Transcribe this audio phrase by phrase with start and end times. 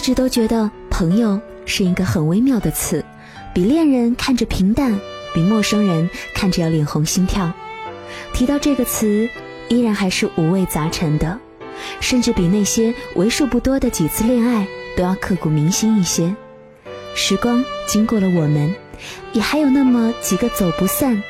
[0.00, 3.04] 一直都觉得朋友是一个很微妙的词，
[3.52, 4.98] 比恋人看着平淡，
[5.34, 7.52] 比陌生人看着要脸红心跳。
[8.32, 9.28] 提到这个词，
[9.68, 11.38] 依然还是五味杂陈的，
[12.00, 14.66] 甚至比那些为数不多的几次恋爱
[14.96, 16.34] 都要刻骨铭心一些。
[17.14, 18.74] 时光经过了我们，
[19.34, 21.22] 也还有那么几个走不散，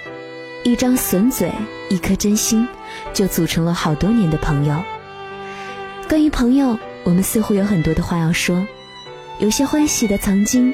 [0.62, 1.50] 一张损嘴，
[1.88, 2.68] 一颗真心，
[3.12, 4.80] 就组成了好多年的朋友。
[6.08, 8.66] 关于朋友，我们似乎有很多的话要说，
[9.38, 10.72] 有些欢喜的曾经，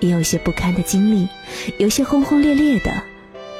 [0.00, 1.28] 也有些不堪的经历，
[1.78, 3.02] 有些轰轰烈烈的，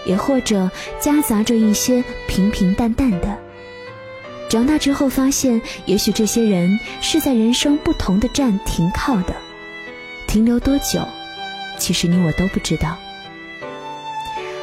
[0.04, 3.38] 也或者夹杂着一些平平淡淡的。
[4.48, 9.34] 长大之后发现，也许这些人是在人生不同的站停靠的。
[10.28, 11.06] 停留多久？
[11.78, 12.96] 其实你我都不知道。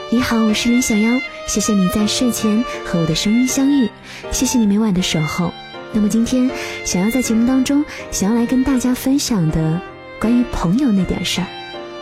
[0.10, 3.90] 你好，我是林小妖，谢谢你在睡前和我的声音相遇，
[4.32, 5.52] 谢谢你每晚的守候。
[5.96, 6.50] 那么今天
[6.84, 9.80] 想要在节目当中想要来跟大家分享的
[10.20, 11.48] 关于朋友那点事儿，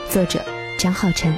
[0.09, 0.41] 作者
[0.77, 1.33] 张浩辰，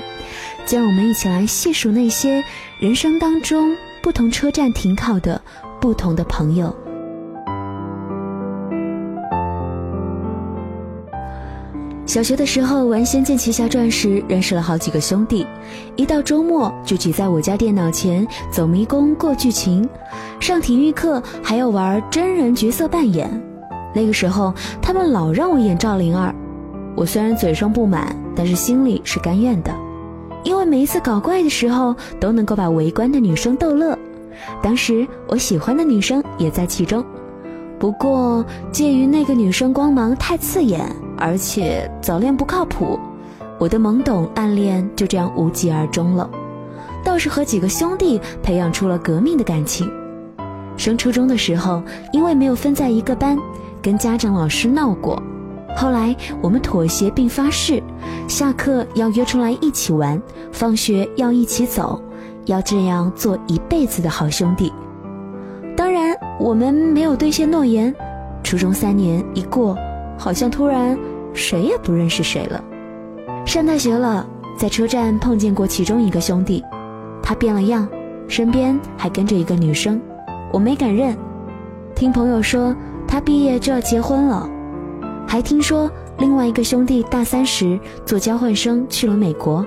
[0.65, 2.43] 就让我们一起来细数那些
[2.77, 5.41] 人生当中不同车站停靠的
[5.81, 6.75] 不同的朋友。
[12.13, 15.47] 小学的时候玩《仙剑奇侠传》时，认识了好几个兄弟，
[15.95, 19.89] 一到周末就挤在我家电脑前走迷宫过剧情，
[20.39, 23.27] 上体育课还要玩真人角色扮演。
[23.95, 26.31] 那个时候他们老让我演赵灵儿，
[26.95, 29.73] 我虽然嘴上不满，但是心里是甘愿的，
[30.43, 33.97] 因为每一次搞怪的时候都能够把围观的女生逗乐。
[34.61, 37.03] 当时我喜欢的女生也在其中，
[37.83, 40.89] 不过介于那个女生光芒太刺眼。
[41.17, 42.97] 而且早恋不靠谱，
[43.59, 46.29] 我的懵懂暗恋就这样无疾而终了。
[47.03, 49.91] 倒是和几个兄弟培养出了革命的感情。
[50.77, 53.37] 升初中的时候，因为没有分在一个班，
[53.81, 55.21] 跟家长老师闹过。
[55.75, 57.83] 后来我们妥协并发誓，
[58.29, 60.21] 下课要约出来一起玩，
[60.53, 62.01] 放学要一起走，
[62.45, 64.71] 要这样做一辈子的好兄弟。
[66.43, 67.95] 我们没有兑现诺言。
[68.43, 69.77] 初中三年一过。
[70.15, 70.97] 好像突然
[71.33, 72.63] 谁也不认识谁了。
[73.45, 74.25] 上大学了，
[74.57, 76.63] 在车站碰见过其中一个兄弟，
[77.21, 77.87] 他变了样，
[78.27, 79.99] 身边还跟着一个女生，
[80.51, 81.17] 我没敢认。
[81.95, 82.75] 听朋友说
[83.07, 84.47] 他毕业就要结婚了，
[85.27, 85.89] 还听说
[86.19, 89.65] 另外一个兄弟大三时做交换生去了美国。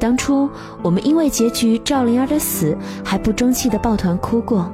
[0.00, 0.50] 当初
[0.82, 4.70] 我们因为结局赵灵儿的死还不争气的抱团哭过，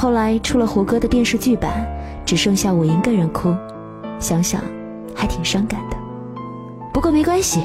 [0.00, 1.86] 后来出了胡歌的电视剧版，
[2.24, 3.54] 只剩下我一个人哭。
[4.18, 4.62] 想想，
[5.14, 5.96] 还挺伤感的。
[6.90, 7.60] 不过没关系，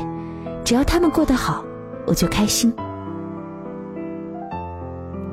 [0.61, 1.63] 只要他们过得好，
[2.05, 2.73] 我就开心。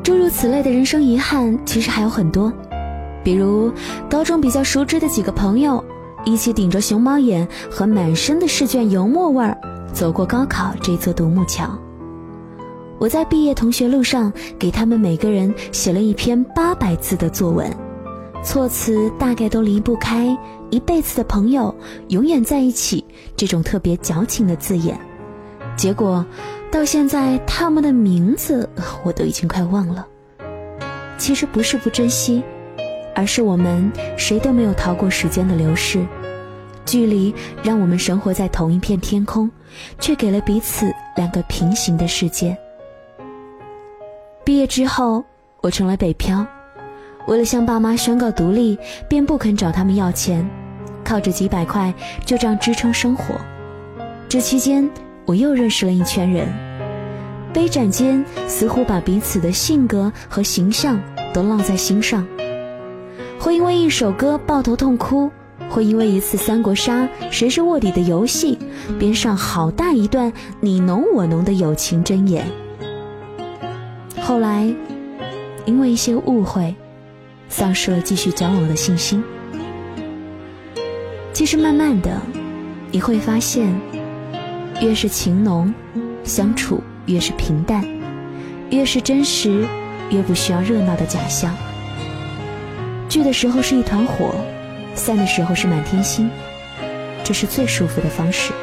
[0.04, 2.52] 诸如此类的人生遗憾，其实还有很多。
[3.24, 3.72] 比如
[4.08, 5.84] 高中比较熟知的几个朋友，
[6.24, 9.58] 一起顶着熊猫眼和满身的试卷油墨味儿，
[9.92, 11.69] 走过高考这座独木桥。
[13.02, 17.68] 我在毕业同学录上，给他们每个人写了一篇八百字的作文。
[18.44, 20.38] 措辞大概都离不开
[20.70, 21.74] “一辈子的朋友，
[22.10, 23.04] 永远在一起”
[23.36, 24.96] 这种特别矫情的字眼。
[25.76, 26.24] 结果，
[26.70, 28.70] 到现在他们的名字
[29.02, 30.06] 我都已经快忘了。
[31.19, 32.40] 其实不是不珍惜，
[33.16, 36.06] 而是我们谁都没有逃过时间的流逝。
[36.86, 37.34] 距离
[37.64, 39.50] 让我们生活在同一片天空，
[39.98, 42.56] 却给了彼此两个平行的世界。
[44.44, 45.25] 毕业之后，
[45.60, 46.44] 我成了北漂。
[47.28, 48.76] 为了向爸妈宣告独立，
[49.08, 50.48] 便不肯找他们要钱，
[51.04, 51.94] 靠着几百块
[52.26, 53.36] 就这样支撑生活。
[54.28, 54.91] 这期间，
[55.25, 56.48] 我又认识了一圈人，
[57.52, 61.00] 杯盏间似乎把彼此的性格和形象
[61.32, 62.26] 都烙在心上。
[63.38, 65.31] 会因为一首歌抱头痛哭，
[65.70, 68.58] 会因为一次三国杀谁是卧底的游戏，
[68.98, 72.44] 编上好大一段你侬我侬的友情箴言。
[74.22, 74.72] 后来，
[75.67, 76.75] 因为一些误会。
[77.49, 79.23] 丧失了继续交往的信心。
[81.35, 82.19] 其实慢慢的，
[82.91, 83.79] 你会发现，
[84.81, 85.75] 越是情浓，
[86.25, 87.82] 相处越是平淡；
[88.70, 89.67] 越是真实，
[90.08, 91.55] 越不需要热闹的假象。
[93.06, 94.35] 聚的时候是一团火，
[94.94, 96.31] 散的时候是满天星，
[97.23, 98.55] 这是最舒服的方式。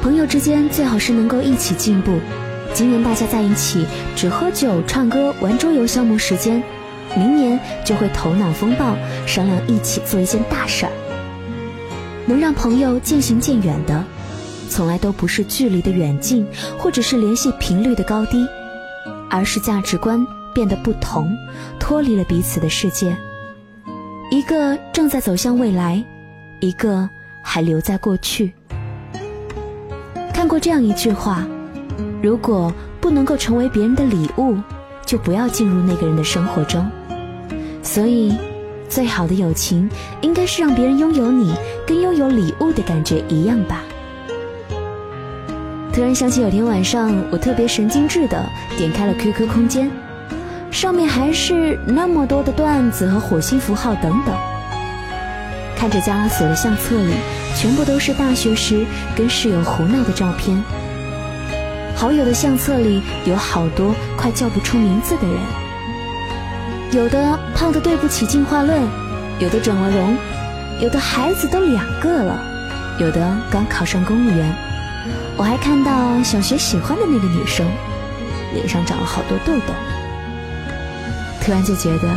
[0.00, 2.18] 朋友之间最好是能够一起进步。
[2.74, 3.86] 今年大家在一起
[4.16, 6.60] 只喝酒、唱歌、玩桌游消磨时间，
[7.16, 10.92] 明年就会头脑风暴，商量一起做一件大事儿。
[12.26, 14.04] 能让朋友渐行渐远的，
[14.68, 18.44] 从来都不是距离的远近，或者是联系频率的高低，
[19.30, 21.32] 而是价值观变得不同，
[21.78, 23.16] 脱离了彼此的世界。
[24.32, 26.04] 一个正在走向未来，
[26.58, 27.08] 一个
[27.44, 28.52] 还留在过去。
[30.32, 31.46] 看过这样一句话：
[32.24, 32.72] 如果
[33.02, 34.56] 不能够成为别人的礼物，
[35.04, 36.90] 就不要进入那个人的生活中。
[37.82, 38.34] 所以，
[38.88, 39.90] 最好的友情
[40.22, 41.54] 应该是让别人拥有你，
[41.86, 43.82] 跟拥有礼物的感觉一样吧。
[45.92, 48.42] 突然想起有天晚上，我特别神经质的
[48.78, 49.90] 点开了 QQ 空间。
[50.70, 54.34] 上面还是那么多的段子和火星符号等等。
[55.76, 57.12] 看着加拉索的相册里，
[57.54, 60.58] 全部都是大学时跟室友胡闹的照片。
[62.04, 65.40] 好友的相册里有好多快叫不出名字的人，
[66.92, 68.78] 有的胖的对不起进化论，
[69.38, 70.14] 有的整了容，
[70.82, 72.38] 有的孩子都两个了，
[73.00, 74.54] 有的刚考上公务员。
[75.38, 77.66] 我还看到小学喜欢的那个女生，
[78.52, 79.72] 脸上长了好多痘痘。
[81.40, 82.10] 突然就觉得，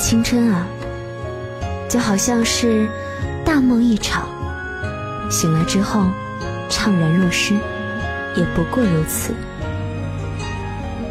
[0.00, 0.66] 青春啊，
[1.86, 2.88] 就好像是
[3.44, 4.26] 大梦一场，
[5.28, 6.06] 醒来之后
[6.70, 7.58] 怅然若失，
[8.36, 9.34] 也不过如此。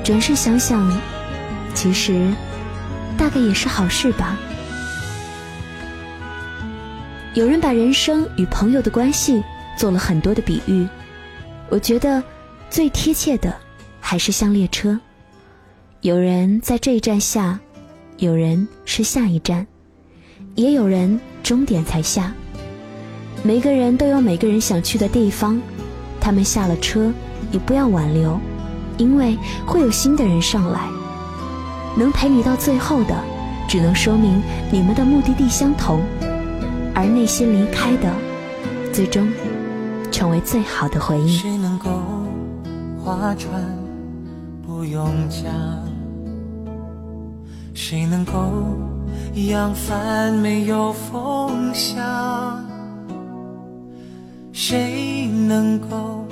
[0.04, 0.92] 转身想想，
[1.74, 2.32] 其实
[3.18, 4.38] 大概也是好事吧。
[7.34, 9.44] 有人把人生与朋友的关系
[9.78, 10.88] 做了很多的比喻，
[11.70, 12.24] 我觉得
[12.70, 13.54] 最贴切的
[14.00, 14.98] 还是像列车。
[16.02, 17.60] 有人在这一站下，
[18.18, 19.66] 有人是下一站，
[20.54, 22.32] 也有人终点才下。
[23.44, 25.60] 每个人都有每个人想去的地方，
[26.26, 27.14] 他们下了车
[27.52, 28.40] 也不要挽留，
[28.98, 30.90] 因为会有新的人上来。
[31.96, 33.16] 能陪你到最后的，
[33.68, 34.42] 只能说明
[34.72, 36.02] 你们的目的地相同，
[36.96, 38.12] 而那些离开的，
[38.92, 39.32] 最终
[40.12, 41.38] 成为最好的回忆。
[41.38, 41.92] 谁能够
[42.98, 43.64] 划船
[44.66, 45.54] 不用桨？
[47.76, 48.34] 谁能够
[49.36, 52.75] 扬帆没有风向？
[54.58, 56.26] 谁能够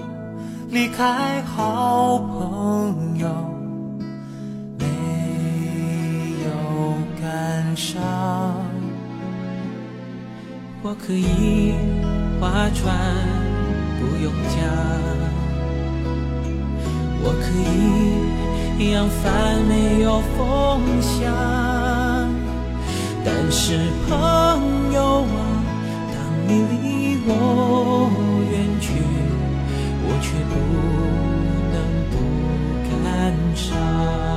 [0.70, 3.28] 离开好朋友
[4.80, 4.86] 没
[6.46, 6.50] 有
[7.22, 8.00] 感伤？
[10.82, 11.74] 我可以
[12.40, 12.98] 划船
[14.00, 14.56] 不用桨，
[17.22, 17.74] 我可以。
[18.92, 21.32] 扬帆没有风向，
[23.24, 23.78] 但是
[24.10, 25.26] 朋友啊，
[26.12, 26.18] 当
[26.48, 26.74] 你离
[27.28, 27.83] 我远去，我
[30.36, 30.56] 也不
[31.72, 31.78] 能
[32.12, 34.33] 不感伤。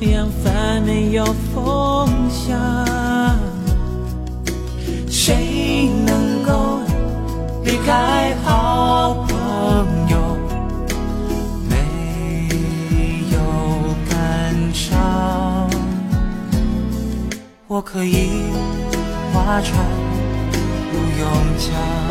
[0.00, 1.24] 扬帆没有
[1.54, 2.56] 风向
[5.10, 6.80] 谁能够
[7.62, 9.36] 离开好朋
[10.08, 10.36] 友
[11.68, 11.76] 没
[13.30, 13.38] 有
[14.08, 15.68] 感伤
[17.66, 18.30] 我可以
[19.34, 19.84] 划船
[20.90, 22.10] 不用桨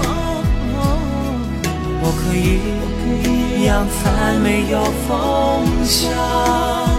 [2.04, 6.99] 我可以扬帆没有风向。